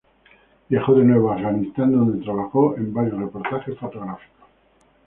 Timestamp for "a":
1.31-1.35